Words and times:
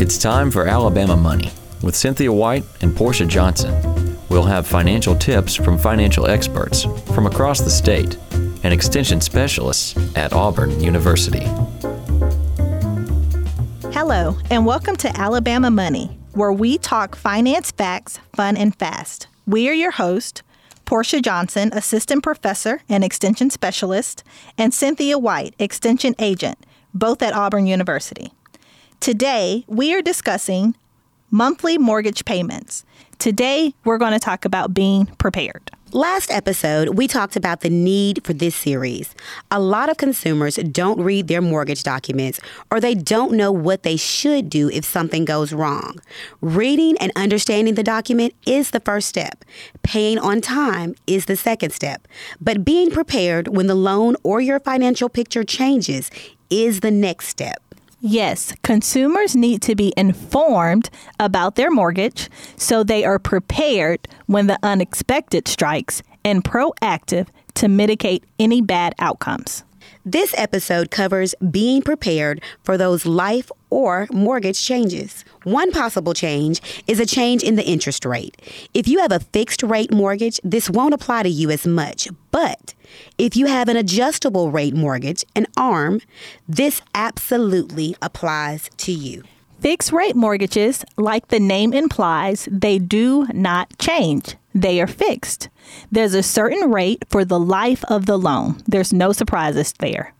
It's 0.00 0.16
time 0.16 0.50
for 0.50 0.66
Alabama 0.66 1.14
Money 1.14 1.50
with 1.82 1.94
Cynthia 1.94 2.32
White 2.32 2.64
and 2.80 2.96
Portia 2.96 3.26
Johnson. 3.26 4.16
We'll 4.30 4.44
have 4.44 4.66
financial 4.66 5.14
tips 5.14 5.54
from 5.54 5.76
financial 5.76 6.26
experts 6.26 6.84
from 7.12 7.26
across 7.26 7.60
the 7.60 7.68
state 7.68 8.16
and 8.62 8.72
extension 8.72 9.20
specialists 9.20 9.94
at 10.16 10.32
Auburn 10.32 10.80
University. 10.80 11.44
Hello, 13.92 14.38
and 14.50 14.64
welcome 14.64 14.96
to 14.96 15.14
Alabama 15.20 15.70
Money, 15.70 16.18
where 16.32 16.50
we 16.50 16.78
talk 16.78 17.14
finance 17.14 17.70
facts, 17.70 18.20
fun 18.34 18.56
and 18.56 18.74
fast. 18.74 19.26
We 19.46 19.68
are 19.68 19.74
your 19.74 19.90
host, 19.90 20.42
Portia 20.86 21.20
Johnson, 21.20 21.74
Assistant 21.74 22.22
Professor 22.22 22.80
and 22.88 23.04
Extension 23.04 23.50
Specialist, 23.50 24.24
and 24.56 24.72
Cynthia 24.72 25.18
White, 25.18 25.54
Extension 25.58 26.14
Agent, 26.18 26.56
both 26.94 27.20
at 27.20 27.34
Auburn 27.34 27.66
University. 27.66 28.32
Today, 29.00 29.64
we 29.66 29.94
are 29.94 30.02
discussing 30.02 30.76
monthly 31.30 31.78
mortgage 31.78 32.26
payments. 32.26 32.84
Today, 33.18 33.72
we're 33.82 33.96
going 33.96 34.12
to 34.12 34.18
talk 34.18 34.44
about 34.44 34.74
being 34.74 35.06
prepared. 35.16 35.70
Last 35.92 36.30
episode, 36.30 36.90
we 36.98 37.08
talked 37.08 37.34
about 37.34 37.62
the 37.62 37.70
need 37.70 38.20
for 38.26 38.34
this 38.34 38.54
series. 38.54 39.14
A 39.50 39.58
lot 39.58 39.88
of 39.88 39.96
consumers 39.96 40.56
don't 40.56 41.00
read 41.00 41.28
their 41.28 41.40
mortgage 41.40 41.82
documents 41.82 42.40
or 42.70 42.78
they 42.78 42.94
don't 42.94 43.32
know 43.32 43.50
what 43.50 43.84
they 43.84 43.96
should 43.96 44.50
do 44.50 44.68
if 44.68 44.84
something 44.84 45.24
goes 45.24 45.54
wrong. 45.54 45.98
Reading 46.42 46.98
and 46.98 47.10
understanding 47.16 47.76
the 47.76 47.82
document 47.82 48.34
is 48.46 48.70
the 48.70 48.80
first 48.80 49.08
step. 49.08 49.46
Paying 49.82 50.18
on 50.18 50.42
time 50.42 50.94
is 51.06 51.24
the 51.24 51.36
second 51.36 51.72
step. 51.72 52.06
But 52.38 52.66
being 52.66 52.90
prepared 52.90 53.48
when 53.48 53.66
the 53.66 53.74
loan 53.74 54.16
or 54.22 54.42
your 54.42 54.60
financial 54.60 55.08
picture 55.08 55.42
changes 55.42 56.10
is 56.50 56.80
the 56.80 56.90
next 56.90 57.28
step. 57.28 57.62
Yes, 58.02 58.54
consumers 58.62 59.36
need 59.36 59.60
to 59.62 59.74
be 59.74 59.92
informed 59.94 60.88
about 61.18 61.56
their 61.56 61.70
mortgage 61.70 62.30
so 62.56 62.82
they 62.82 63.04
are 63.04 63.18
prepared 63.18 64.08
when 64.24 64.46
the 64.46 64.58
unexpected 64.62 65.46
strikes 65.46 66.02
and 66.24 66.42
proactive 66.42 67.28
to 67.56 67.68
mitigate 67.68 68.24
any 68.38 68.62
bad 68.62 68.94
outcomes. 68.98 69.64
This 70.02 70.34
episode 70.38 70.90
covers 70.90 71.34
being 71.50 71.82
prepared 71.82 72.40
for 72.62 72.78
those 72.78 73.04
life 73.04 73.52
or 73.68 74.08
mortgage 74.10 74.64
changes. 74.64 75.26
One 75.42 75.70
possible 75.70 76.14
change 76.14 76.62
is 76.86 77.00
a 77.00 77.06
change 77.06 77.42
in 77.42 77.56
the 77.56 77.66
interest 77.66 78.06
rate. 78.06 78.40
If 78.72 78.88
you 78.88 79.00
have 79.00 79.12
a 79.12 79.20
fixed 79.20 79.62
rate 79.62 79.92
mortgage, 79.92 80.40
this 80.42 80.70
won't 80.70 80.94
apply 80.94 81.24
to 81.24 81.28
you 81.28 81.50
as 81.50 81.66
much. 81.66 82.08
But 82.30 82.72
if 83.18 83.36
you 83.36 83.46
have 83.46 83.68
an 83.68 83.76
adjustable 83.76 84.50
rate 84.50 84.74
mortgage, 84.74 85.24
an 85.34 85.46
ARM, 85.56 86.00
this 86.48 86.82
absolutely 86.94 87.96
applies 88.02 88.70
to 88.78 88.92
you. 88.92 89.22
Fixed 89.60 89.92
rate 89.92 90.16
mortgages, 90.16 90.84
like 90.96 91.28
the 91.28 91.38
name 91.38 91.74
implies, 91.74 92.48
they 92.50 92.78
do 92.78 93.26
not 93.34 93.76
change. 93.78 94.36
They 94.54 94.80
are 94.80 94.86
fixed. 94.86 95.48
There's 95.92 96.14
a 96.14 96.22
certain 96.22 96.72
rate 96.72 97.04
for 97.10 97.24
the 97.24 97.38
life 97.38 97.84
of 97.84 98.06
the 98.06 98.18
loan. 98.18 98.62
There's 98.66 98.92
no 98.92 99.12
surprises 99.12 99.74
there. 99.78 100.14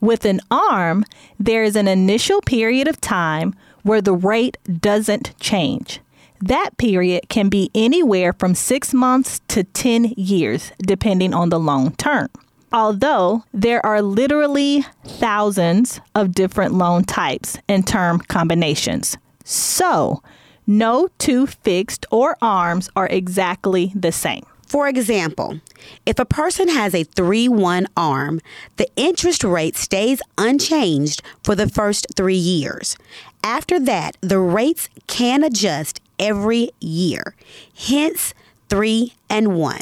With 0.00 0.26
an 0.26 0.40
ARM, 0.50 1.04
there 1.40 1.64
is 1.64 1.74
an 1.74 1.88
initial 1.88 2.42
period 2.42 2.86
of 2.86 3.00
time 3.00 3.54
where 3.82 4.02
the 4.02 4.12
rate 4.12 4.58
doesn't 4.80 5.38
change. 5.40 6.00
That 6.40 6.76
period 6.76 7.28
can 7.28 7.48
be 7.48 7.70
anywhere 7.74 8.32
from 8.32 8.54
six 8.54 8.92
months 8.92 9.40
to 9.48 9.64
10 9.64 10.14
years, 10.16 10.72
depending 10.78 11.32
on 11.34 11.48
the 11.48 11.60
loan 11.60 11.92
term 11.96 12.28
although 12.72 13.42
there 13.54 13.84
are 13.86 14.02
literally 14.02 14.84
thousands 15.04 16.00
of 16.14 16.32
different 16.34 16.74
loan 16.74 17.04
types 17.04 17.58
and 17.68 17.86
term 17.86 18.18
combinations. 18.20 19.16
So, 19.44 20.22
no 20.66 21.08
two 21.18 21.46
fixed 21.46 22.04
or 22.10 22.36
arms 22.42 22.90
are 22.96 23.06
exactly 23.06 23.92
the 23.94 24.12
same. 24.12 24.44
For 24.66 24.88
example, 24.88 25.60
if 26.04 26.18
a 26.18 26.24
person 26.24 26.68
has 26.68 26.92
a 26.94 27.04
3 27.04 27.48
1 27.48 27.86
arm, 27.96 28.40
the 28.76 28.88
interest 28.96 29.44
rate 29.44 29.76
stays 29.76 30.20
unchanged 30.36 31.22
for 31.44 31.54
the 31.54 31.68
first 31.68 32.08
three 32.16 32.34
years. 32.36 32.96
After 33.44 33.78
that, 33.78 34.16
the 34.20 34.40
rates 34.40 34.88
can 35.06 35.44
adjust 35.44 36.00
every 36.18 36.70
year, 36.80 37.34
hence 37.74 38.34
3 38.68 39.12
and 39.28 39.56
1. 39.56 39.80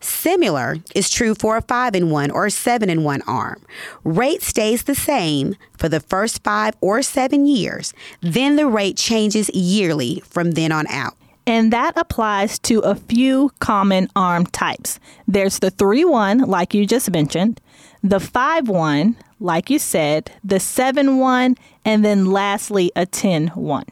Similar 0.00 0.78
is 0.96 1.08
true 1.08 1.34
for 1.34 1.56
a 1.56 1.62
5 1.62 1.94
in 1.94 2.10
1 2.10 2.30
or 2.32 2.50
7 2.50 2.90
in 2.90 3.04
1 3.04 3.22
arm. 3.22 3.62
Rate 4.02 4.42
stays 4.42 4.82
the 4.82 4.96
same 4.96 5.54
for 5.78 5.88
the 5.88 6.00
first 6.00 6.42
5 6.42 6.74
or 6.80 7.02
7 7.02 7.46
years, 7.46 7.94
then 8.20 8.56
the 8.56 8.66
rate 8.66 8.96
changes 8.96 9.48
yearly 9.54 10.20
from 10.26 10.52
then 10.52 10.72
on 10.72 10.86
out. 10.88 11.14
And 11.46 11.72
that 11.72 11.96
applies 11.96 12.58
to 12.60 12.80
a 12.80 12.94
few 12.94 13.50
common 13.58 14.08
arm 14.14 14.46
types. 14.46 15.00
There's 15.26 15.58
the 15.58 15.70
3 15.70 16.04
1, 16.04 16.38
like 16.38 16.74
you 16.74 16.86
just 16.86 17.10
mentioned, 17.10 17.60
the 18.02 18.20
5 18.20 18.68
1, 18.68 19.16
like 19.40 19.70
you 19.70 19.78
said, 19.78 20.32
the 20.42 20.60
7 20.60 21.18
1, 21.18 21.56
and 21.84 22.04
then 22.04 22.26
lastly, 22.26 22.90
a 22.96 23.06
10 23.06 23.48
1. 23.48 23.84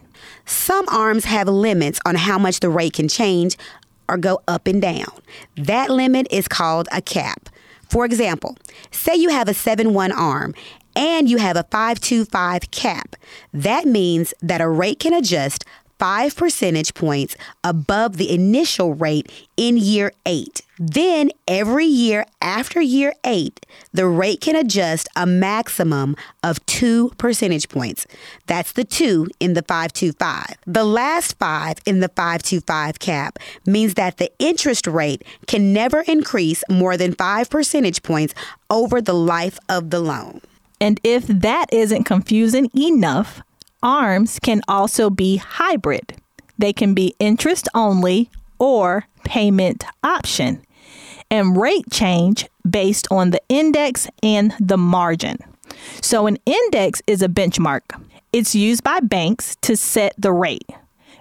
Some 0.44 0.88
arms 0.88 1.24
have 1.24 1.48
limits 1.48 2.00
on 2.04 2.14
how 2.14 2.38
much 2.38 2.60
the 2.60 2.70
rate 2.70 2.94
can 2.94 3.08
change, 3.08 3.56
or 4.10 4.16
go 4.16 4.42
up 4.48 4.66
and 4.66 4.82
down. 4.82 5.12
That 5.56 5.88
limit 5.88 6.26
is 6.30 6.48
called 6.48 6.88
a 6.90 7.00
cap. 7.00 7.48
For 7.88 8.04
example, 8.04 8.56
say 8.90 9.14
you 9.14 9.30
have 9.30 9.48
a 9.48 9.54
7 9.54 9.94
1 9.94 10.12
arm 10.12 10.54
and 10.96 11.30
you 11.30 11.38
have 11.38 11.56
a 11.56 11.64
525 11.70 12.70
cap. 12.70 13.16
That 13.52 13.86
means 13.86 14.34
that 14.42 14.60
a 14.60 14.68
rate 14.68 14.98
can 14.98 15.14
adjust 15.14 15.64
five 16.00 16.34
percentage 16.34 16.94
points 16.94 17.36
above 17.62 18.16
the 18.16 18.32
initial 18.32 18.94
rate 18.94 19.30
in 19.58 19.76
year 19.76 20.10
eight. 20.24 20.62
Then, 20.78 21.30
every 21.46 21.84
year 21.84 22.24
after 22.40 22.80
year 22.80 23.12
eight, 23.22 23.66
the 23.92 24.06
rate 24.06 24.40
can 24.40 24.56
adjust 24.56 25.10
a 25.14 25.26
maximum 25.26 26.16
of 26.42 26.64
two 26.64 27.10
percentage 27.18 27.68
points. 27.68 28.06
That's 28.46 28.72
the 28.72 28.84
two 28.84 29.28
in 29.40 29.52
the 29.52 29.60
525. 29.60 30.56
The 30.66 30.84
last 30.84 31.38
five 31.38 31.76
in 31.84 32.00
the 32.00 32.08
525 32.08 32.98
cap 32.98 33.38
means 33.66 33.92
that 33.94 34.16
the 34.16 34.32
interest 34.38 34.86
rate 34.86 35.22
can 35.46 35.74
never 35.74 36.00
increase 36.08 36.64
more 36.70 36.96
than 36.96 37.12
five 37.12 37.50
percentage 37.50 38.02
points 38.02 38.32
over 38.70 39.02
the 39.02 39.12
life 39.12 39.58
of 39.68 39.90
the 39.90 40.00
loan. 40.00 40.40
And 40.80 40.98
if 41.04 41.26
that 41.26 41.66
isn't 41.70 42.04
confusing 42.04 42.70
enough, 42.74 43.42
ARMs 43.82 44.38
can 44.38 44.60
also 44.68 45.10
be 45.10 45.36
hybrid. 45.36 46.14
They 46.58 46.72
can 46.72 46.94
be 46.94 47.14
interest 47.18 47.68
only 47.74 48.30
or 48.58 49.06
payment 49.24 49.84
option, 50.04 50.62
and 51.30 51.56
rate 51.56 51.90
change 51.90 52.46
based 52.68 53.08
on 53.10 53.30
the 53.30 53.40
index 53.48 54.06
and 54.22 54.54
the 54.60 54.76
margin. 54.76 55.38
So, 56.02 56.26
an 56.26 56.36
index 56.44 57.00
is 57.06 57.22
a 57.22 57.28
benchmark. 57.28 57.82
It's 58.32 58.54
used 58.54 58.84
by 58.84 59.00
banks 59.00 59.56
to 59.62 59.76
set 59.76 60.14
the 60.18 60.32
rate 60.32 60.68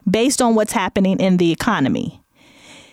based 0.09 0.41
on 0.41 0.55
what's 0.55 0.73
happening 0.73 1.19
in 1.19 1.37
the 1.37 1.51
economy. 1.51 2.21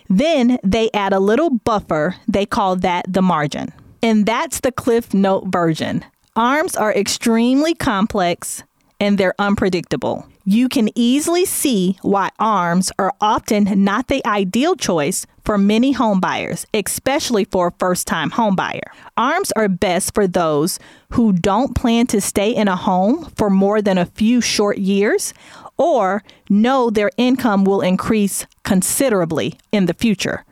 Then 0.09 0.59
they 0.63 0.89
add 0.93 1.13
a 1.13 1.19
little 1.19 1.49
buffer, 1.49 2.15
they 2.27 2.45
call 2.45 2.77
that 2.77 3.11
the 3.11 3.21
margin. 3.21 3.73
And 4.01 4.25
that's 4.25 4.61
the 4.61 4.71
Cliff 4.71 5.13
Note 5.13 5.47
version. 5.47 6.05
ARMs 6.35 6.75
are 6.75 6.93
extremely 6.93 7.73
complex, 7.73 8.63
and 8.99 9.17
they're 9.17 9.35
unpredictable. 9.39 10.27
You 10.45 10.69
can 10.69 10.89
easily 10.95 11.43
see 11.43 11.97
why 12.01 12.29
ARMs 12.39 12.91
are 12.97 13.13
often 13.19 13.83
not 13.83 14.07
the 14.07 14.25
ideal 14.25 14.75
choice 14.75 15.25
for 15.43 15.57
many 15.57 15.93
homebuyers, 15.93 16.65
especially 16.73 17.43
for 17.45 17.67
a 17.67 17.73
first 17.79 18.07
time 18.07 18.31
homebuyer. 18.31 18.89
ARMs 19.17 19.51
are 19.57 19.67
best 19.67 20.13
for 20.13 20.25
those 20.25 20.79
who 21.11 21.33
don't 21.33 21.75
plan 21.75 22.07
to 22.07 22.21
stay 22.21 22.49
in 22.49 22.67
a 22.67 22.75
home 22.77 23.25
for 23.35 23.49
more 23.49 23.81
than 23.81 23.97
a 23.97 24.05
few 24.05 24.39
short 24.39 24.77
years 24.77 25.33
or 25.77 26.23
know 26.49 26.89
their 26.89 27.11
income 27.17 27.63
will 27.63 27.81
increase 27.81 28.45
considerably 28.63 29.59
in 29.71 29.85
the 29.85 29.93
future. 29.93 30.45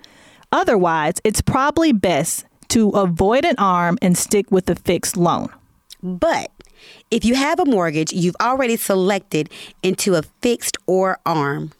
Otherwise, 0.51 1.15
it's 1.23 1.41
probably 1.41 1.91
best 1.91 2.45
to 2.69 2.89
avoid 2.89 3.45
an 3.45 3.55
ARM 3.57 3.97
and 4.01 4.17
stick 4.17 4.51
with 4.51 4.69
a 4.69 4.75
fixed 4.75 5.17
loan. 5.17 5.49
But 6.01 6.51
if 7.11 7.23
you 7.23 7.35
have 7.35 7.59
a 7.59 7.65
mortgage, 7.65 8.11
you've 8.11 8.35
already 8.41 8.77
selected 8.77 9.49
into 9.83 10.15
a 10.15 10.23
fixed 10.41 10.77
or 10.85 11.19
ARM. 11.25 11.71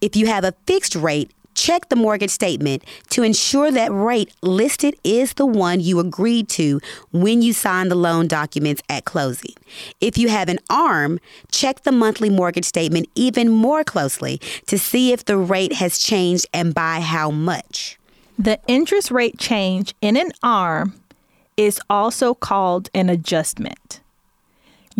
If 0.00 0.16
you 0.16 0.26
have 0.26 0.44
a 0.44 0.54
fixed 0.66 0.94
rate, 0.94 1.30
check 1.54 1.88
the 1.88 1.96
mortgage 1.96 2.30
statement 2.30 2.82
to 3.10 3.22
ensure 3.22 3.70
that 3.70 3.92
rate 3.92 4.32
listed 4.42 4.96
is 5.04 5.34
the 5.34 5.44
one 5.44 5.80
you 5.80 5.98
agreed 5.98 6.48
to 6.48 6.80
when 7.12 7.42
you 7.42 7.52
signed 7.52 7.90
the 7.90 7.96
loan 7.96 8.26
documents 8.26 8.82
at 8.88 9.04
closing. 9.04 9.54
If 10.00 10.16
you 10.16 10.28
have 10.28 10.48
an 10.48 10.58
ARM, 10.70 11.20
check 11.50 11.82
the 11.82 11.92
monthly 11.92 12.30
mortgage 12.30 12.64
statement 12.64 13.08
even 13.14 13.50
more 13.50 13.84
closely 13.84 14.40
to 14.66 14.78
see 14.78 15.12
if 15.12 15.24
the 15.24 15.36
rate 15.36 15.74
has 15.74 15.98
changed 15.98 16.46
and 16.54 16.74
by 16.74 17.00
how 17.00 17.30
much. 17.30 17.98
The 18.38 18.58
interest 18.66 19.10
rate 19.10 19.38
change 19.38 19.94
in 20.00 20.16
an 20.16 20.30
ARM 20.42 20.94
is 21.58 21.78
also 21.90 22.32
called 22.32 22.88
an 22.94 23.10
adjustment. 23.10 24.00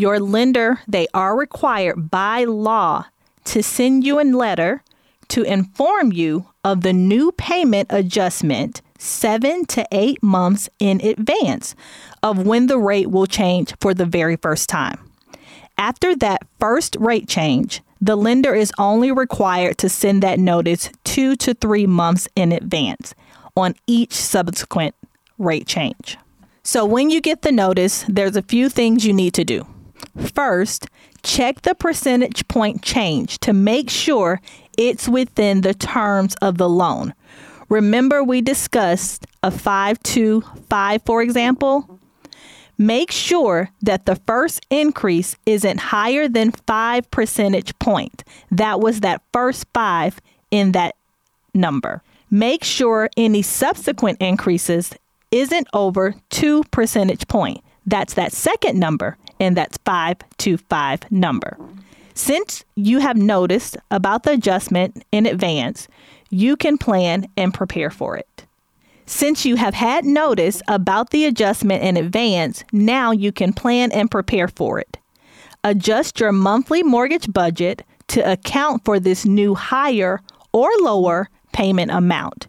Your 0.01 0.19
lender, 0.19 0.81
they 0.89 1.09
are 1.13 1.37
required 1.37 2.11
by 2.11 2.45
law 2.45 3.05
to 3.45 3.63
send 3.63 4.03
you 4.03 4.19
a 4.19 4.25
letter 4.25 4.83
to 5.29 5.43
inform 5.43 6.11
you 6.11 6.47
of 6.65 6.81
the 6.81 6.95
new 6.95 7.33
payment 7.33 7.89
adjustment 7.91 8.81
seven 8.99 9.67
to 9.67 9.87
eight 9.93 10.23
months 10.23 10.71
in 10.79 11.03
advance 11.03 11.75
of 12.23 12.47
when 12.47 12.67
the 12.67 12.79
rate 12.79 13.11
will 13.11 13.27
change 13.27 13.75
for 13.79 13.93
the 13.93 14.07
very 14.07 14.37
first 14.37 14.71
time. 14.71 14.99
After 15.77 16.17
that 16.17 16.47
first 16.59 16.97
rate 16.99 17.29
change, 17.29 17.83
the 18.01 18.17
lender 18.17 18.55
is 18.55 18.73
only 18.79 19.13
required 19.13 19.77
to 19.77 19.91
send 19.91 20.23
that 20.23 20.39
notice 20.39 20.89
two 21.05 21.37
to 21.37 21.53
three 21.53 21.87
months 21.87 22.27
in 22.35 22.53
advance 22.53 23.15
on 23.55 23.75
each 23.87 24.15
subsequent 24.15 24.95
rate 25.37 25.67
change. 25.67 26.17
So, 26.63 26.87
when 26.87 27.11
you 27.11 27.21
get 27.21 27.43
the 27.43 27.53
notice, 27.53 28.07
there's 28.09 28.37
a 28.37 28.43
few 28.43 28.71
things 28.71 29.05
you 29.05 29.13
need 29.13 29.35
to 29.35 29.45
do. 29.45 29.67
First, 30.17 30.87
check 31.23 31.63
the 31.63 31.75
percentage 31.75 32.47
point 32.49 32.83
change 32.83 33.39
to 33.41 33.53
make 33.53 33.91
sure 33.91 34.41
it's 34.77 35.09
within 35.09 35.61
the 35.61 35.75
terms 35.75 36.35
of 36.37 36.59
the 36.59 36.69
loan. 36.69 37.15
Remember, 37.69 38.25
we 38.25 38.41
discussed 38.41 39.27
a 39.43 39.51
525, 39.51 41.03
for 41.05 41.23
example? 41.23 42.01
Make 42.77 43.11
sure 43.11 43.71
that 43.83 44.07
the 44.07 44.17
first 44.27 44.65
increase 44.71 45.37
isn't 45.45 45.79
higher 45.79 46.29
than 46.29 46.51
5 46.51 47.11
percentage 47.11 47.79
point. 47.79 48.25
That 48.51 48.81
was 48.81 49.01
that 49.01 49.23
first 49.33 49.67
5 49.75 50.19
in 50.51 50.73
that 50.73 50.97
number. 51.55 52.03
Make 52.31 52.65
sure 52.65 53.11
any 53.17 53.43
subsequent 53.43 54.21
increases 54.21 54.95
isn't 55.31 55.69
over 55.73 56.15
2 56.31 56.65
percentage 56.71 57.29
point. 57.29 57.63
That's 57.91 58.15
that 58.15 58.33
second 58.33 58.79
number, 58.79 59.17
and 59.41 59.57
that's 59.57 59.77
525 59.85 61.11
number. 61.11 61.57
Since 62.15 62.65
you 62.77 63.01
have 63.01 63.17
noticed 63.17 63.77
about 63.91 64.23
the 64.23 64.33
adjustment 64.33 65.05
in 65.11 65.27
advance, 65.27 65.89
you 66.31 66.57
can 66.57 66.79
plan 66.79 67.27
and 67.37 67.53
prepare 67.53 67.91
for 67.91 68.17
it. 68.17 68.47
Since 69.07 69.45
you 69.45 69.57
have 69.57 69.75
had 69.75 70.05
notice 70.05 70.63
about 70.69 71.11
the 71.11 71.25
adjustment 71.25 71.83
in 71.83 71.97
advance, 71.97 72.63
now 72.73 73.11
you 73.11 73.33
can 73.33 73.53
plan 73.53 73.91
and 73.91 74.09
prepare 74.09 74.47
for 74.47 74.79
it. 74.79 74.97
Adjust 75.65 76.21
your 76.21 76.31
monthly 76.31 76.85
mortgage 76.85 77.33
budget 77.33 77.83
to 78.09 78.21
account 78.31 78.85
for 78.85 79.01
this 79.01 79.25
new 79.25 79.57
higher 79.57 80.21
or 80.53 80.71
lower 80.81 81.29
payment 81.53 81.91
amount. 81.91 82.47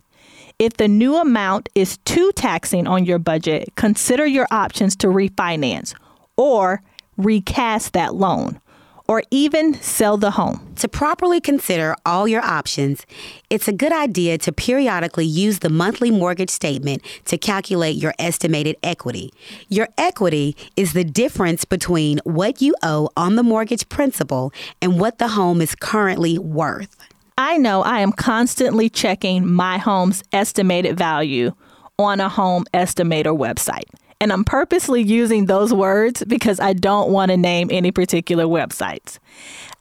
If 0.62 0.74
the 0.74 0.88
new 0.88 1.16
amount 1.16 1.70
is 1.74 1.98
too 2.06 2.32
taxing 2.36 2.86
on 2.86 3.04
your 3.04 3.18
budget, 3.18 3.70
consider 3.76 4.28
your 4.28 4.46
options 4.52 4.96
to 4.98 5.08
refinance 5.08 5.96
or 6.38 6.84
recast 7.18 7.94
that 7.94 8.14
loan 8.14 8.62
or 9.08 9.24
even 9.32 9.74
sell 9.74 10.18
the 10.18 10.30
home. 10.30 10.72
To 10.76 10.88
properly 10.88 11.42
consider 11.42 11.96
all 12.06 12.28
your 12.28 12.44
options, 12.44 13.08
it's 13.50 13.68
a 13.68 13.74
good 13.74 13.92
idea 13.92 14.38
to 14.38 14.52
periodically 14.52 15.26
use 15.26 15.60
the 15.62 15.70
monthly 15.72 16.12
mortgage 16.12 16.52
statement 16.52 17.02
to 17.26 17.40
calculate 17.40 17.96
your 17.96 18.14
estimated 18.20 18.76
equity. 18.84 19.34
Your 19.68 19.88
equity 19.98 20.56
is 20.78 20.94
the 20.94 21.04
difference 21.04 21.66
between 21.66 22.20
what 22.24 22.62
you 22.62 22.76
owe 22.84 23.10
on 23.18 23.36
the 23.36 23.42
mortgage 23.42 23.90
principal 23.90 24.54
and 24.80 25.00
what 25.00 25.18
the 25.18 25.30
home 25.30 25.60
is 25.60 25.74
currently 25.74 26.38
worth. 26.38 26.96
I 27.44 27.58
know 27.58 27.82
I 27.82 28.02
am 28.02 28.12
constantly 28.12 28.88
checking 28.88 29.52
my 29.52 29.80
home's 29.80 30.24
estimated 30.32 30.96
value 30.96 31.54
on 31.98 32.20
a 32.20 32.30
home 32.30 32.66
estimator 32.72 33.36
website. 33.36 33.90
And 34.20 34.32
I'm 34.32 34.44
purposely 34.44 35.02
using 35.02 35.48
those 35.48 35.74
words 35.74 36.24
because 36.28 36.60
I 36.60 36.74
don't 36.74 37.10
want 37.10 37.32
to 37.32 37.38
name 37.38 37.70
any 37.72 37.92
particular 37.92 38.46
websites. 38.46 39.18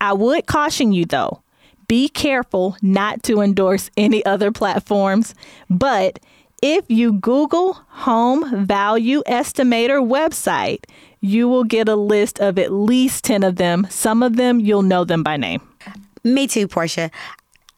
I 0.01 0.15
would 0.15 0.47
caution 0.47 0.93
you 0.93 1.05
though, 1.05 1.43
be 1.87 2.09
careful 2.09 2.79
not 2.81 3.23
to 3.25 3.43
endorse 3.43 3.91
any 3.95 4.25
other 4.25 4.51
platforms, 4.51 5.35
but 5.69 6.19
if 6.63 6.87
you 6.89 7.13
Google 7.13 7.75
Home 7.89 8.65
Value 8.65 9.23
Estimator 9.29 10.01
website, 10.01 10.85
you 11.21 11.47
will 11.47 11.65
get 11.65 11.91
a 11.91 11.97
list 11.97 12.41
of 12.41 12.59
at 12.59 12.73
least 12.73 13.25
10 13.25 13.43
of 13.43 13.57
them. 13.57 13.87
Some 13.91 14.23
of 14.23 14.37
them 14.37 14.61
you'll 14.61 14.81
know 14.81 15.05
them 15.05 15.23
by 15.23 15.37
name. 15.37 15.61
Me 16.25 16.47
too, 16.47 16.69
Portia. 16.69 17.11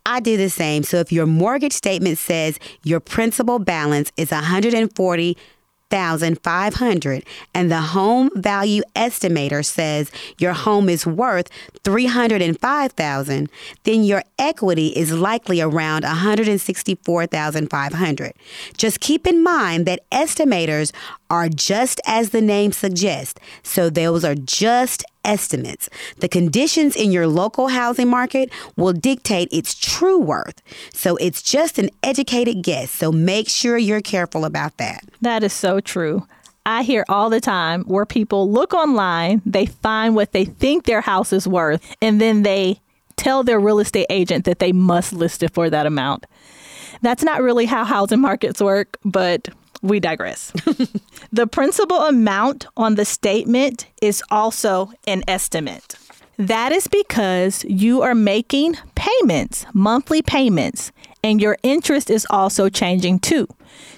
I 0.04 0.20
do 0.20 0.36
the 0.36 0.50
same. 0.50 0.82
So 0.82 0.98
if 0.98 1.12
your 1.12 1.26
mortgage 1.26 1.72
statement 1.72 2.18
says 2.18 2.58
your 2.82 3.00
principal 3.00 3.58
balance 3.58 4.10
is 4.16 4.30
140 4.30 5.36
$305,500 5.92 7.22
and 7.54 7.70
the 7.70 7.80
home 7.80 8.30
value 8.34 8.82
estimator 8.96 9.64
says 9.64 10.10
your 10.38 10.54
home 10.54 10.88
is 10.88 11.06
worth 11.06 11.48
305,000, 11.84 13.48
then 13.84 14.02
your 14.02 14.24
equity 14.38 14.88
is 14.88 15.12
likely 15.12 15.60
around 15.60 16.02
164,500. 16.04 18.32
Just 18.76 18.98
keep 19.00 19.26
in 19.26 19.42
mind 19.42 19.86
that 19.86 20.08
estimators 20.10 20.92
are 21.32 21.48
just 21.48 21.98
as 22.06 22.30
the 22.30 22.42
name 22.42 22.72
suggests. 22.72 23.40
So 23.62 23.88
those 23.88 24.22
are 24.22 24.34
just 24.34 25.02
estimates. 25.24 25.88
The 26.18 26.28
conditions 26.28 26.94
in 26.94 27.10
your 27.10 27.26
local 27.26 27.68
housing 27.68 28.08
market 28.08 28.50
will 28.76 28.92
dictate 28.92 29.48
its 29.50 29.74
true 29.74 30.18
worth. 30.18 30.60
So 30.92 31.16
it's 31.16 31.40
just 31.40 31.78
an 31.78 31.88
educated 32.02 32.62
guess. 32.62 32.90
So 32.90 33.10
make 33.10 33.48
sure 33.48 33.78
you're 33.78 34.02
careful 34.02 34.44
about 34.44 34.76
that. 34.76 35.04
That 35.22 35.42
is 35.42 35.54
so 35.54 35.80
true. 35.80 36.26
I 36.66 36.82
hear 36.82 37.04
all 37.08 37.30
the 37.30 37.40
time 37.40 37.84
where 37.84 38.06
people 38.06 38.50
look 38.50 38.74
online, 38.74 39.40
they 39.46 39.64
find 39.66 40.14
what 40.14 40.32
they 40.32 40.44
think 40.44 40.84
their 40.84 41.00
house 41.00 41.32
is 41.32 41.48
worth, 41.48 41.96
and 42.02 42.20
then 42.20 42.42
they 42.42 42.78
tell 43.16 43.42
their 43.42 43.58
real 43.58 43.80
estate 43.80 44.06
agent 44.10 44.44
that 44.44 44.58
they 44.58 44.72
must 44.72 45.14
list 45.14 45.42
it 45.42 45.54
for 45.54 45.70
that 45.70 45.86
amount. 45.86 46.26
That's 47.00 47.24
not 47.24 47.40
really 47.40 47.64
how 47.64 47.84
housing 47.84 48.20
markets 48.20 48.60
work, 48.60 48.98
but 49.02 49.48
we 49.82 50.00
digress. 50.00 50.52
the 51.32 51.46
principal 51.46 51.98
amount 51.98 52.66
on 52.76 52.94
the 52.94 53.04
statement 53.04 53.86
is 54.00 54.22
also 54.30 54.92
an 55.06 55.22
estimate. 55.28 55.96
That 56.38 56.72
is 56.72 56.86
because 56.86 57.64
you 57.64 58.02
are 58.02 58.14
making 58.14 58.76
payments, 58.94 59.66
monthly 59.74 60.22
payments, 60.22 60.90
and 61.22 61.40
your 61.40 61.58
interest 61.62 62.10
is 62.10 62.26
also 62.30 62.68
changing 62.68 63.20
too. 63.20 63.46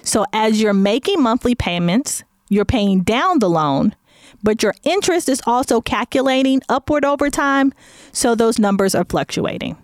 So, 0.03 0.25
as 0.33 0.61
you're 0.61 0.73
making 0.73 1.21
monthly 1.21 1.55
payments, 1.55 2.23
you're 2.49 2.65
paying 2.65 3.01
down 3.01 3.39
the 3.39 3.49
loan, 3.49 3.95
but 4.43 4.61
your 4.61 4.75
interest 4.83 5.29
is 5.29 5.41
also 5.47 5.81
calculating 5.81 6.61
upward 6.69 7.05
over 7.05 7.29
time. 7.29 7.73
So, 8.11 8.35
those 8.35 8.59
numbers 8.59 8.93
are 8.95 9.05
fluctuating. 9.05 9.77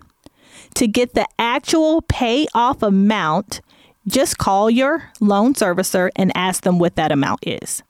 To 0.75 0.87
get 0.87 1.15
the 1.15 1.27
actual 1.39 2.01
payoff 2.03 2.83
amount, 2.83 3.61
just 4.07 4.37
call 4.37 4.69
your 4.69 5.11
loan 5.19 5.53
servicer 5.53 6.09
and 6.15 6.31
ask 6.35 6.63
them 6.63 6.79
what 6.79 6.95
that 6.95 7.11
amount 7.11 7.39
is. 7.45 7.83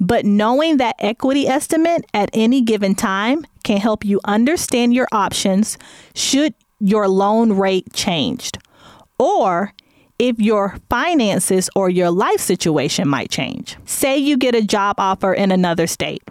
But 0.00 0.24
knowing 0.24 0.76
that 0.76 0.96
equity 0.98 1.48
estimate 1.48 2.04
at 2.14 2.30
any 2.32 2.60
given 2.60 2.94
time 2.94 3.46
can 3.64 3.78
help 3.78 4.04
you 4.04 4.20
understand 4.24 4.94
your 4.94 5.08
options 5.10 5.76
should 6.14 6.54
your 6.78 7.08
loan 7.08 7.54
rate 7.54 7.92
changed 7.92 8.58
or 9.18 9.72
if 10.18 10.38
your 10.38 10.76
finances 10.88 11.68
or 11.74 11.90
your 11.90 12.10
life 12.10 12.40
situation 12.40 13.08
might 13.08 13.30
change. 13.30 13.76
Say 13.84 14.18
you 14.18 14.36
get 14.36 14.54
a 14.54 14.62
job 14.62 14.96
offer 14.98 15.32
in 15.32 15.50
another 15.50 15.86
state. 15.86 16.22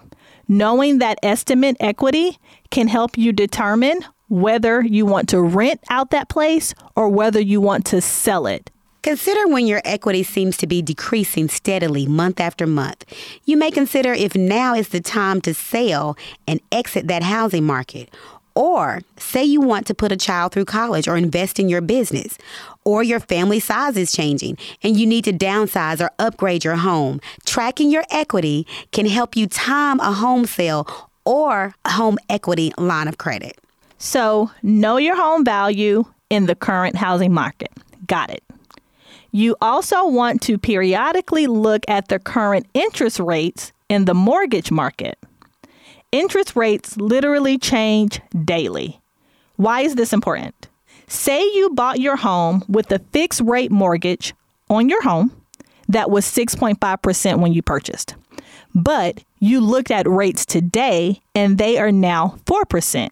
Knowing 0.48 1.00
that 1.00 1.20
estimate 1.24 1.76
equity 1.80 2.38
can 2.70 2.88
help 2.88 3.18
you 3.18 3.34
determine 3.34 4.00
whether 4.30 4.82
you 4.82 5.06
want 5.06 5.28
to 5.30 5.42
rent 5.42 5.82
out 5.90 6.12
that 6.12 6.30
place 6.30 6.74
or 6.96 7.10
whether 7.10 7.40
you 7.40 7.60
want 7.60 7.86
to 7.86 8.02
sell 8.02 8.48
it 8.48 8.70
Consider 9.08 9.48
when 9.48 9.68
your 9.68 9.82
equity 9.86 10.22
seems 10.22 10.58
to 10.58 10.68
be 10.68 10.82
decreasing 10.82 11.48
steadily 11.48 12.06
month 12.08 12.42
after 12.42 12.68
month. 12.68 13.06
You 13.46 13.56
may 13.56 13.72
consider 13.72 14.12
if 14.12 14.36
now 14.36 14.74
is 14.74 14.90
the 14.90 15.00
time 15.00 15.40
to 15.44 15.54
sell 15.54 16.18
and 16.46 16.60
exit 16.74 17.08
that 17.08 17.24
housing 17.24 17.64
market. 17.64 18.14
Or 18.54 19.00
say 19.16 19.46
you 19.46 19.62
want 19.62 19.88
to 19.88 19.94
put 19.94 20.12
a 20.12 20.18
child 20.18 20.52
through 20.52 20.66
college 20.66 21.08
or 21.08 21.16
invest 21.16 21.58
in 21.58 21.70
your 21.70 21.80
business, 21.80 22.38
or 22.84 23.02
your 23.02 23.22
family 23.22 23.62
size 23.62 23.96
is 23.96 24.12
changing 24.12 24.58
and 24.84 24.98
you 24.98 25.06
need 25.06 25.24
to 25.24 25.32
downsize 25.32 26.02
or 26.02 26.12
upgrade 26.20 26.66
your 26.66 26.76
home. 26.76 27.22
Tracking 27.46 27.90
your 27.90 28.04
equity 28.12 28.68
can 28.92 29.06
help 29.06 29.38
you 29.38 29.48
time 29.48 30.02
a 30.02 30.12
home 30.12 30.46
sale 30.46 30.86
or 31.24 31.74
home 31.88 32.18
equity 32.30 32.74
line 32.78 33.08
of 33.08 33.18
credit. 33.18 33.58
So, 34.00 34.52
know 34.64 34.98
your 34.98 35.16
home 35.16 35.46
value 35.46 36.04
in 36.30 36.46
the 36.46 36.56
current 36.56 36.98
housing 36.98 37.34
market. 37.34 37.72
Got 38.06 38.32
it. 38.32 38.44
You 39.32 39.56
also 39.62 40.08
want 40.08 40.42
to 40.44 40.58
periodically 40.58 41.48
look 41.48 41.84
at 41.88 42.08
the 42.08 42.20
current 42.20 42.68
interest 42.74 43.20
rates 43.20 43.72
in 43.90 44.06
the 44.06 44.14
mortgage 44.14 44.72
market. 44.72 45.18
Interest 46.12 46.56
rates 46.56 46.98
literally 46.98 47.58
change 47.58 48.22
daily. 48.46 49.02
Why 49.58 49.82
is 49.82 49.96
this 49.96 50.14
important? 50.14 50.70
Say 51.08 51.42
you 51.42 51.72
bought 51.74 52.00
your 52.00 52.16
home 52.18 52.64
with 52.68 52.92
a 52.92 53.00
fixed 53.12 53.42
rate 53.42 53.72
mortgage 53.72 54.34
on 54.70 54.90
your 54.90 55.04
home 55.04 55.32
that 55.88 56.10
was 56.10 56.26
6.5% 56.26 57.40
when 57.40 57.54
you 57.54 57.62
purchased, 57.62 58.16
but 58.76 59.24
you 59.40 59.62
looked 59.62 59.92
at 59.92 60.08
rates 60.08 60.46
today 60.46 61.22
and 61.34 61.58
they 61.58 61.78
are 61.78 61.92
now 61.92 62.38
4%. 62.46 63.10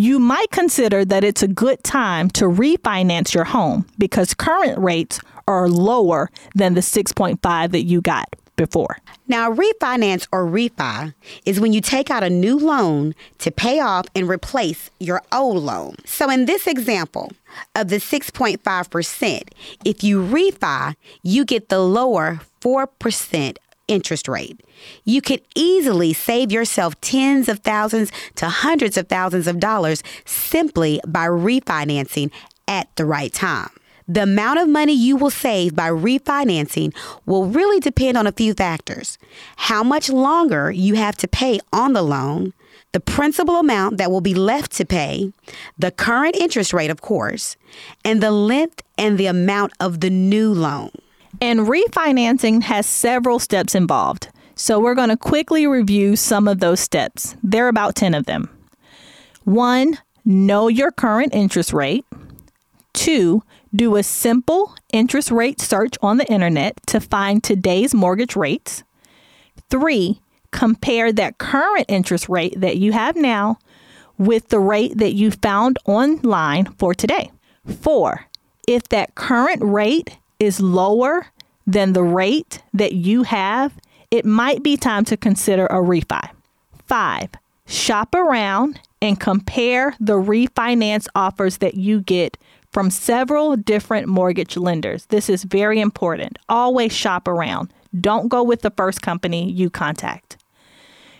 You 0.00 0.20
might 0.20 0.52
consider 0.52 1.04
that 1.06 1.24
it's 1.24 1.42
a 1.42 1.48
good 1.48 1.82
time 1.82 2.30
to 2.30 2.44
refinance 2.44 3.34
your 3.34 3.42
home 3.42 3.84
because 3.98 4.32
current 4.32 4.78
rates 4.78 5.18
are 5.48 5.68
lower 5.68 6.30
than 6.54 6.74
the 6.74 6.82
6.5 6.82 7.72
that 7.72 7.82
you 7.82 8.00
got 8.00 8.28
before. 8.54 8.98
Now, 9.26 9.52
refinance 9.52 10.28
or 10.30 10.46
refi 10.46 11.14
is 11.44 11.58
when 11.58 11.72
you 11.72 11.80
take 11.80 12.12
out 12.12 12.22
a 12.22 12.30
new 12.30 12.56
loan 12.56 13.16
to 13.38 13.50
pay 13.50 13.80
off 13.80 14.06
and 14.14 14.28
replace 14.28 14.88
your 15.00 15.20
old 15.32 15.64
loan. 15.64 15.96
So, 16.04 16.30
in 16.30 16.44
this 16.44 16.68
example 16.68 17.32
of 17.74 17.88
the 17.88 17.96
6.5%, 17.96 19.42
if 19.84 20.04
you 20.04 20.22
refi, 20.22 20.94
you 21.24 21.44
get 21.44 21.70
the 21.70 21.80
lower 21.80 22.40
4% 22.60 23.56
interest 23.88 24.28
rate. 24.28 24.60
You 25.04 25.20
could 25.20 25.42
easily 25.56 26.12
save 26.12 26.52
yourself 26.52 27.00
tens 27.00 27.48
of 27.48 27.60
thousands 27.60 28.12
to 28.36 28.48
hundreds 28.48 28.96
of 28.96 29.08
thousands 29.08 29.46
of 29.46 29.58
dollars 29.58 30.02
simply 30.24 31.00
by 31.06 31.26
refinancing 31.26 32.30
at 32.68 32.94
the 32.96 33.04
right 33.04 33.32
time. 33.32 33.70
The 34.10 34.22
amount 34.22 34.58
of 34.58 34.68
money 34.68 34.94
you 34.94 35.16
will 35.16 35.30
save 35.30 35.74
by 35.74 35.90
refinancing 35.90 36.94
will 37.26 37.46
really 37.46 37.78
depend 37.78 38.16
on 38.16 38.26
a 38.26 38.32
few 38.32 38.54
factors. 38.54 39.18
How 39.56 39.82
much 39.82 40.08
longer 40.08 40.70
you 40.70 40.94
have 40.94 41.16
to 41.18 41.28
pay 41.28 41.60
on 41.74 41.92
the 41.92 42.00
loan, 42.00 42.54
the 42.92 43.00
principal 43.00 43.56
amount 43.56 43.98
that 43.98 44.10
will 44.10 44.22
be 44.22 44.32
left 44.32 44.72
to 44.72 44.86
pay, 44.86 45.32
the 45.76 45.90
current 45.90 46.36
interest 46.36 46.72
rate, 46.72 46.90
of 46.90 47.02
course, 47.02 47.56
and 48.02 48.22
the 48.22 48.30
length 48.30 48.82
and 48.96 49.18
the 49.18 49.26
amount 49.26 49.74
of 49.78 50.00
the 50.00 50.08
new 50.08 50.54
loan. 50.54 50.90
And 51.40 51.60
refinancing 51.60 52.62
has 52.64 52.86
several 52.86 53.38
steps 53.38 53.74
involved. 53.74 54.28
So 54.56 54.80
we're 54.80 54.96
going 54.96 55.10
to 55.10 55.16
quickly 55.16 55.66
review 55.66 56.16
some 56.16 56.48
of 56.48 56.58
those 56.58 56.80
steps. 56.80 57.36
There 57.42 57.64
are 57.66 57.68
about 57.68 57.94
10 57.94 58.14
of 58.14 58.26
them. 58.26 58.48
One, 59.44 59.98
know 60.24 60.66
your 60.66 60.90
current 60.90 61.32
interest 61.32 61.72
rate. 61.72 62.04
Two, 62.92 63.44
do 63.74 63.94
a 63.96 64.02
simple 64.02 64.74
interest 64.92 65.30
rate 65.30 65.60
search 65.60 65.96
on 66.02 66.16
the 66.16 66.26
internet 66.26 66.74
to 66.88 67.00
find 67.00 67.42
today's 67.42 67.94
mortgage 67.94 68.34
rates. 68.34 68.82
Three, 69.70 70.20
compare 70.50 71.12
that 71.12 71.38
current 71.38 71.86
interest 71.88 72.28
rate 72.28 72.60
that 72.60 72.78
you 72.78 72.92
have 72.92 73.14
now 73.14 73.58
with 74.16 74.48
the 74.48 74.58
rate 74.58 74.98
that 74.98 75.14
you 75.14 75.30
found 75.30 75.78
online 75.84 76.66
for 76.78 76.94
today. 76.94 77.30
Four, 77.80 78.26
if 78.66 78.88
that 78.88 79.14
current 79.14 79.62
rate 79.62 80.18
is 80.38 80.60
lower 80.60 81.26
than 81.66 81.92
the 81.92 82.02
rate 82.02 82.62
that 82.72 82.92
you 82.92 83.24
have, 83.24 83.74
it 84.10 84.24
might 84.24 84.62
be 84.62 84.76
time 84.76 85.04
to 85.04 85.16
consider 85.16 85.66
a 85.66 85.76
refi. 85.76 86.30
Five, 86.86 87.30
shop 87.66 88.14
around 88.14 88.80
and 89.02 89.20
compare 89.20 89.94
the 90.00 90.14
refinance 90.14 91.06
offers 91.14 91.58
that 91.58 91.74
you 91.74 92.00
get 92.00 92.36
from 92.72 92.90
several 92.90 93.56
different 93.56 94.08
mortgage 94.08 94.56
lenders. 94.56 95.06
This 95.06 95.28
is 95.28 95.44
very 95.44 95.80
important. 95.80 96.38
Always 96.48 96.92
shop 96.92 97.28
around. 97.28 97.72
Don't 98.00 98.28
go 98.28 98.42
with 98.42 98.62
the 98.62 98.70
first 98.70 99.02
company 99.02 99.50
you 99.50 99.70
contact. 99.70 100.36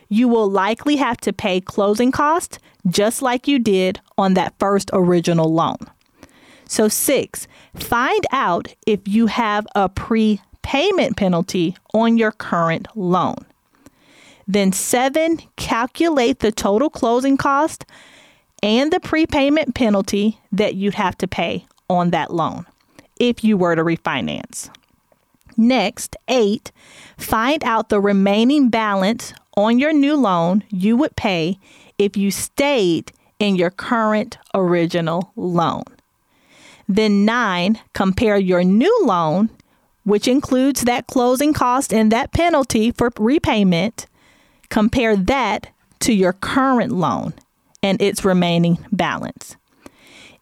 You 0.08 0.28
will 0.28 0.50
likely 0.50 0.96
have 0.96 1.18
to 1.18 1.32
pay 1.32 1.60
closing 1.60 2.12
costs 2.12 2.58
just 2.88 3.20
like 3.20 3.46
you 3.46 3.58
did 3.58 4.00
on 4.16 4.34
that 4.34 4.54
first 4.58 4.90
original 4.92 5.52
loan. 5.52 5.76
So, 6.68 6.86
six, 6.88 7.48
find 7.74 8.24
out 8.30 8.74
if 8.86 9.08
you 9.08 9.26
have 9.26 9.66
a 9.74 9.88
prepayment 9.88 11.16
penalty 11.16 11.74
on 11.94 12.18
your 12.18 12.30
current 12.30 12.86
loan. 12.94 13.38
Then, 14.46 14.72
seven, 14.72 15.38
calculate 15.56 16.38
the 16.40 16.52
total 16.52 16.90
closing 16.90 17.38
cost 17.38 17.86
and 18.62 18.92
the 18.92 19.00
prepayment 19.00 19.74
penalty 19.74 20.40
that 20.52 20.74
you'd 20.74 20.94
have 20.94 21.16
to 21.18 21.26
pay 21.26 21.66
on 21.88 22.10
that 22.10 22.32
loan 22.32 22.66
if 23.18 23.42
you 23.42 23.56
were 23.56 23.74
to 23.74 23.82
refinance. 23.82 24.70
Next, 25.56 26.16
eight, 26.28 26.70
find 27.16 27.64
out 27.64 27.88
the 27.88 28.00
remaining 28.00 28.68
balance 28.68 29.32
on 29.56 29.78
your 29.78 29.92
new 29.92 30.16
loan 30.16 30.64
you 30.68 30.96
would 30.96 31.16
pay 31.16 31.58
if 31.98 32.16
you 32.16 32.30
stayed 32.30 33.10
in 33.38 33.56
your 33.56 33.70
current 33.70 34.38
original 34.54 35.32
loan. 35.34 35.82
Then, 36.88 37.24
nine, 37.24 37.78
compare 37.92 38.38
your 38.38 38.64
new 38.64 38.96
loan, 39.04 39.50
which 40.04 40.26
includes 40.26 40.82
that 40.82 41.06
closing 41.06 41.52
cost 41.52 41.92
and 41.92 42.10
that 42.10 42.32
penalty 42.32 42.92
for 42.92 43.10
repayment, 43.18 44.06
compare 44.70 45.14
that 45.16 45.68
to 46.00 46.14
your 46.14 46.32
current 46.32 46.92
loan 46.92 47.34
and 47.82 48.00
its 48.00 48.24
remaining 48.24 48.78
balance. 48.90 49.56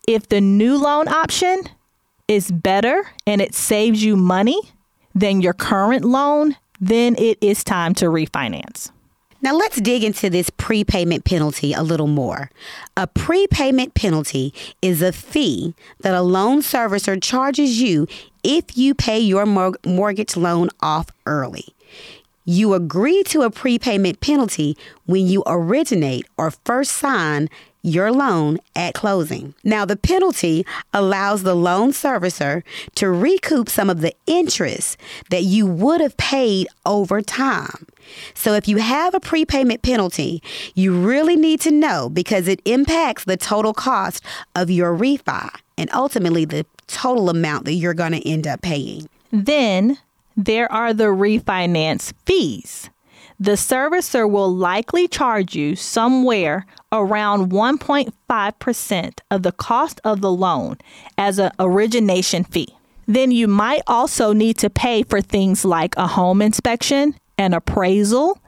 If 0.07 0.29
the 0.29 0.41
new 0.41 0.77
loan 0.77 1.09
option 1.09 1.63
is 2.29 2.51
better 2.51 3.11
and 3.27 3.41
it 3.41 3.55
saves 3.55 4.05
you 4.05 4.17
money 4.17 4.61
than 5.15 5.41
your 5.41 5.53
current 5.53 6.05
loan, 6.05 6.57
then 6.81 7.17
it 7.19 7.39
is 7.41 7.65
time 7.65 7.95
to 7.95 8.07
refinance. 8.07 8.91
Now 9.43 9.55
let's 9.55 9.81
dig 9.81 10.03
into 10.03 10.31
this 10.31 10.51
prepayment 10.51 11.25
penalty 11.25 11.73
a 11.73 11.83
little 11.83 12.07
more. 12.07 12.51
A 12.97 13.07
prepayment 13.07 13.95
penalty 13.95 14.55
is 14.81 15.03
a 15.03 15.13
fee 15.13 15.75
that 16.01 16.15
a 16.15 16.23
loan 16.23 16.61
servicer 16.61 17.23
charges 17.23 17.81
you 17.81 18.07
if 18.43 18.77
you 18.77 18.95
pay 18.95 19.19
your 19.19 19.45
mortgage 19.45 20.37
loan 20.37 20.71
off 20.81 21.09
early. 21.27 21.67
You 22.45 22.75
agree 22.75 23.25
to 23.25 23.43
a 23.43 23.51
prepayment 23.51 24.21
penalty 24.21 24.77
when 25.05 25.27
you 25.27 25.43
originate 25.47 26.27
or 26.39 26.53
first 26.53 26.93
sign 26.93 27.49
your 27.87 28.11
loan 28.11 28.59
at 28.75 28.95
closing. 28.95 29.55
Now, 29.63 29.85
the 29.85 29.97
penalty 29.97 30.67
allows 30.93 31.45
the 31.45 31.55
loan 31.55 31.93
servicer 31.93 32.63
to 32.97 33.09
recoup 33.09 33.69
some 33.69 33.89
of 33.89 34.01
the 34.01 34.13
interest 34.27 34.99
that 35.31 35.45
you 35.45 35.67
would 35.67 36.01
have 36.01 36.17
paid 36.17 36.67
over 36.85 37.23
time. 37.23 37.87
So, 38.35 38.55
if 38.55 38.69
you 38.69 38.79
have 38.79 39.15
a 39.15 39.21
prepayment 39.21 39.83
penalty, 39.83 40.43
you 40.75 40.99
really 40.99 41.37
need 41.37 41.61
to 41.63 41.71
know 41.71 42.09
because 42.09 42.49
it 42.49 42.61
impacts 42.65 43.25
the 43.25 43.37
total 43.37 43.73
cost 43.73 44.23
of 44.55 44.71
your 44.71 44.97
refi 44.97 45.51
and 45.79 45.93
ultimately 45.93 46.45
the 46.45 46.67
total 46.87 47.31
amount 47.31 47.65
that 47.65 47.75
you're 47.75 47.95
going 47.95 48.13
to 48.13 48.29
end 48.29 48.47
up 48.47 48.63
paying. 48.63 49.09
Then 49.33 49.99
there 50.37 50.71
are 50.73 50.93
the 50.93 51.05
refinance 51.05 52.13
fees. 52.25 52.91
The 53.39 53.53
servicer 53.53 54.29
will 54.29 54.55
likely 54.55 55.09
charge 55.09 55.55
you 55.55 55.77
somewhere 55.77 56.65
around 56.91 57.51
1.5% 57.51 59.19
of 59.31 59.43
the 59.43 59.53
cost 59.53 60.01
of 60.05 60.23
the 60.23 60.33
loan 60.33 60.79
as 61.19 61.39
an 61.39 61.53
origination 61.59 62.45
fee. 62.45 62.75
Then 63.07 63.31
you 63.31 63.47
might 63.47 63.83
also 63.87 64.33
need 64.33 64.57
to 64.59 64.71
pay 64.71 65.03
for 65.03 65.21
things 65.21 65.65
like 65.65 65.95
a 65.97 66.07
home 66.07 66.41
inspection, 66.41 67.15
an 67.37 67.53
appraisal, 67.53 68.41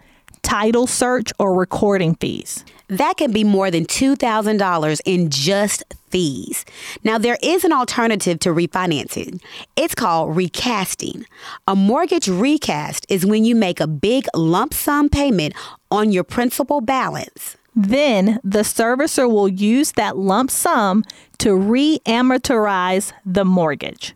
title 0.43 0.87
search, 0.87 1.33
or 1.39 1.55
recording 1.55 2.15
fees. 2.15 2.65
That 2.89 3.19
can 3.19 3.33
be 3.33 3.45
more 3.45 3.71
than 3.71 3.85
$2,000 3.85 5.01
in 5.05 5.29
just 5.29 5.85
fees. 6.09 6.65
Now, 7.05 7.19
there 7.19 7.37
is 7.43 7.65
an 7.65 7.73
alternative 7.73 8.39
to 8.41 8.49
refinancing. 8.49 9.43
It's 9.77 9.95
called 9.95 10.35
recasting. 10.35 11.27
A 11.67 11.77
mortgage 11.77 12.29
recast 12.29 13.05
is 13.11 13.27
when 13.27 13.45
you 13.45 13.55
make 13.55 13.81
a 13.81 13.87
big 13.87 14.27
lump 14.35 14.73
sum 14.73 15.11
payment 15.11 15.55
on 15.91 16.13
your 16.13 16.25
principal 16.25 16.81
balance. 16.81 17.57
Then 17.77 18.41
the 18.43 18.61
servicer 18.61 19.31
will 19.31 19.49
use 19.49 19.93
that 19.93 20.17
lump 20.17 20.51
sum 20.51 21.05
to 21.39 21.55
re 21.55 22.01
amortize 22.07 23.13
the 23.25 23.45
mortgage. 23.45 24.15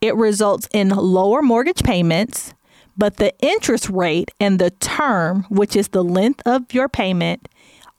It 0.00 0.14
results 0.14 0.68
in 0.72 0.90
lower 0.90 1.40
mortgage 1.40 1.82
payments, 1.82 2.52
but 2.96 3.16
the 3.16 3.32
interest 3.40 3.88
rate 3.88 4.30
and 4.38 4.58
the 4.58 4.70
term, 4.70 5.46
which 5.48 5.74
is 5.74 5.88
the 5.88 6.04
length 6.04 6.42
of 6.46 6.72
your 6.72 6.88
payment, 6.88 7.48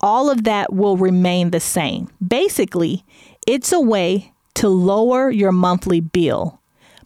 all 0.01 0.29
of 0.29 0.43
that 0.43 0.73
will 0.73 0.97
remain 0.97 1.51
the 1.51 1.59
same. 1.59 2.09
Basically, 2.25 3.03
it's 3.47 3.71
a 3.71 3.79
way 3.79 4.33
to 4.55 4.69
lower 4.69 5.29
your 5.29 5.51
monthly 5.51 5.99
bill. 5.99 6.59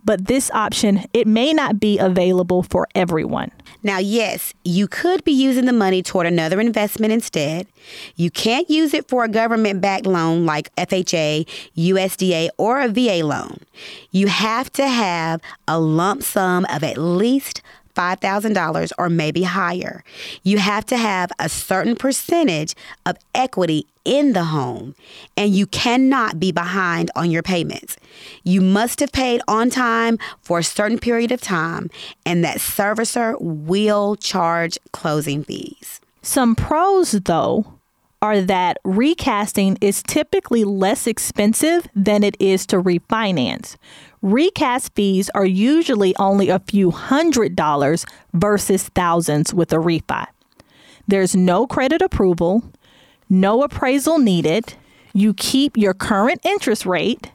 But 0.03 0.25
this 0.25 0.49
option, 0.51 1.05
it 1.13 1.27
may 1.27 1.53
not 1.53 1.79
be 1.79 1.99
available 1.99 2.63
for 2.63 2.87
everyone. 2.95 3.51
Now, 3.83 3.99
yes, 3.99 4.53
you 4.63 4.87
could 4.87 5.23
be 5.23 5.31
using 5.31 5.65
the 5.65 5.73
money 5.73 6.01
toward 6.01 6.25
another 6.25 6.59
investment 6.59 7.13
instead. 7.13 7.67
You 8.15 8.31
can't 8.31 8.69
use 8.69 8.93
it 8.93 9.07
for 9.07 9.23
a 9.23 9.29
government 9.29 9.81
backed 9.81 10.07
loan 10.07 10.45
like 10.45 10.75
FHA, 10.75 11.47
USDA, 11.77 12.49
or 12.57 12.81
a 12.81 12.87
VA 12.87 13.25
loan. 13.25 13.59
You 14.11 14.27
have 14.27 14.71
to 14.73 14.87
have 14.87 15.41
a 15.67 15.79
lump 15.79 16.23
sum 16.23 16.65
of 16.69 16.83
at 16.83 16.97
least 16.97 17.61
$5,000 17.93 18.91
or 18.97 19.09
maybe 19.09 19.43
higher. 19.43 20.03
You 20.43 20.57
have 20.57 20.85
to 20.87 20.97
have 20.97 21.31
a 21.39 21.49
certain 21.49 21.95
percentage 21.95 22.75
of 23.05 23.17
equity 23.35 23.85
in 24.03 24.33
the 24.33 24.45
home, 24.45 24.95
and 25.37 25.53
you 25.53 25.67
cannot 25.67 26.39
be 26.39 26.51
behind 26.51 27.11
on 27.15 27.29
your 27.29 27.43
payments. 27.43 27.97
You 28.43 28.61
must 28.61 28.99
have 28.99 29.11
paid 29.11 29.41
on 29.47 29.69
time 29.69 30.17
for 30.41 30.59
a 30.59 30.63
certain 30.63 30.97
period 30.97 31.31
of 31.31 31.41
time, 31.41 31.89
and 32.25 32.43
that 32.43 32.57
servicer 32.57 33.35
will 33.39 34.15
charge 34.15 34.79
closing 34.91 35.43
fees. 35.43 36.01
Some 36.23 36.55
pros, 36.55 37.11
though, 37.11 37.73
are 38.21 38.41
that 38.41 38.77
recasting 38.83 39.77
is 39.81 40.03
typically 40.03 40.63
less 40.63 41.07
expensive 41.07 41.87
than 41.95 42.23
it 42.23 42.37
is 42.39 42.65
to 42.67 42.81
refinance. 42.81 43.75
Recast 44.21 44.93
fees 44.93 45.31
are 45.33 45.45
usually 45.45 46.15
only 46.17 46.49
a 46.49 46.59
few 46.59 46.91
hundred 46.91 47.55
dollars 47.55 48.05
versus 48.33 48.89
thousands 48.89 49.53
with 49.53 49.73
a 49.73 49.77
refi. 49.77 50.27
There's 51.07 51.35
no 51.35 51.65
credit 51.65 52.01
approval, 52.03 52.63
no 53.29 53.63
appraisal 53.63 54.19
needed. 54.19 54.75
You 55.13 55.33
keep 55.33 55.75
your 55.75 55.95
current 55.95 56.39
interest 56.45 56.85
rate. 56.85 57.31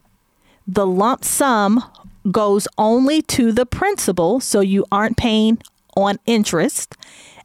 The 0.66 0.87
lump 0.87 1.25
sum 1.25 1.83
goes 2.31 2.69
only 2.78 3.21
to 3.23 3.50
the 3.50 3.66
principal, 3.66 4.40
so 4.40 4.61
you 4.61 4.85
aren't 4.93 5.16
paying 5.16 5.59
on 5.97 6.19
interest, 6.26 6.95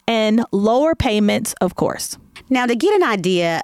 and 0.06 0.44
lower 0.52 0.94
payments, 0.94 1.54
of 1.60 1.74
course. 1.74 2.16
Now, 2.48 2.66
to 2.66 2.76
get 2.76 2.94
an 2.94 3.02
idea 3.02 3.62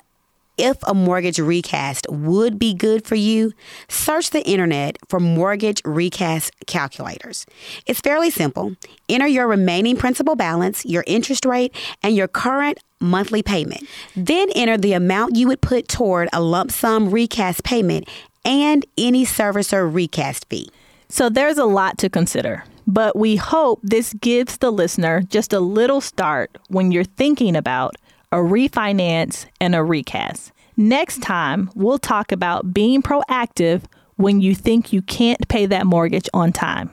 if 0.58 0.76
a 0.82 0.92
mortgage 0.92 1.38
recast 1.38 2.06
would 2.10 2.58
be 2.58 2.74
good 2.74 3.06
for 3.06 3.14
you, 3.14 3.52
search 3.88 4.30
the 4.30 4.46
internet 4.46 4.98
for 5.08 5.20
mortgage 5.20 5.80
recast 5.84 6.52
calculators. 6.66 7.46
It's 7.86 8.00
fairly 8.00 8.30
simple. 8.30 8.74
Enter 9.08 9.26
your 9.26 9.46
remaining 9.46 9.96
principal 9.96 10.36
balance, 10.36 10.84
your 10.84 11.04
interest 11.06 11.44
rate, 11.44 11.74
and 12.02 12.14
your 12.14 12.28
current 12.28 12.78
monthly 13.00 13.42
payment. 13.42 13.84
Then 14.16 14.50
enter 14.54 14.76
the 14.76 14.92
amount 14.92 15.36
you 15.36 15.48
would 15.48 15.60
put 15.60 15.88
toward 15.88 16.28
a 16.32 16.40
lump 16.40 16.72
sum 16.72 17.10
recast 17.10 17.62
payment 17.64 18.08
and 18.44 18.84
any 18.96 19.24
servicer 19.24 19.92
recast 19.92 20.46
fee. 20.48 20.68
So 21.08 21.28
there's 21.28 21.58
a 21.58 21.64
lot 21.64 21.96
to 21.98 22.10
consider, 22.10 22.64
but 22.86 23.16
we 23.16 23.36
hope 23.36 23.80
this 23.82 24.12
gives 24.14 24.58
the 24.58 24.70
listener 24.70 25.22
just 25.22 25.52
a 25.52 25.60
little 25.60 26.00
start 26.00 26.58
when 26.68 26.92
you're 26.92 27.04
thinking 27.04 27.56
about 27.56 27.96
a 28.30 28.36
refinance, 28.36 29.46
and 29.60 29.74
a 29.74 29.82
recast. 29.82 30.52
Next 30.76 31.22
time, 31.22 31.70
we'll 31.74 31.98
talk 31.98 32.30
about 32.30 32.74
being 32.74 33.02
proactive 33.02 33.84
when 34.16 34.40
you 34.40 34.54
think 34.54 34.92
you 34.92 35.00
can't 35.02 35.48
pay 35.48 35.66
that 35.66 35.86
mortgage 35.86 36.28
on 36.34 36.52
time. 36.52 36.90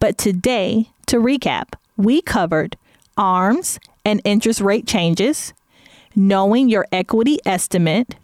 But 0.00 0.18
today, 0.18 0.90
to 1.06 1.16
recap, 1.16 1.74
we 1.96 2.20
covered 2.22 2.76
ARMs 3.16 3.78
and 4.04 4.20
interest 4.24 4.60
rate 4.60 4.86
changes, 4.86 5.52
knowing 6.14 6.68
your 6.68 6.86
equity 6.92 7.38
estimate, 7.46 8.16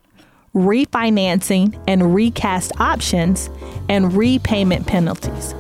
refinancing 0.54 1.82
and 1.86 2.14
recast 2.14 2.72
options, 2.78 3.48
and 3.88 4.12
repayment 4.14 4.86
penalties. 4.86 5.54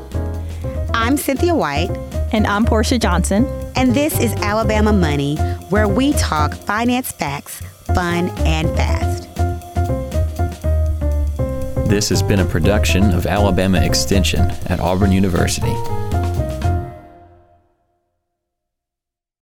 I'm 0.92 1.16
Cynthia 1.16 1.54
White. 1.54 2.15
And 2.32 2.46
I'm 2.46 2.64
Portia 2.64 2.98
Johnson. 2.98 3.46
And 3.76 3.94
this 3.94 4.18
is 4.18 4.32
Alabama 4.34 4.92
Money, 4.92 5.36
where 5.70 5.86
we 5.86 6.12
talk 6.14 6.54
finance 6.54 7.12
facts, 7.12 7.60
fun 7.94 8.30
and 8.40 8.68
fast. 8.76 9.28
This 11.88 12.08
has 12.08 12.22
been 12.22 12.40
a 12.40 12.44
production 12.44 13.12
of 13.12 13.26
Alabama 13.26 13.80
Extension 13.80 14.50
at 14.66 14.80
Auburn 14.80 15.12
University. 15.12 15.72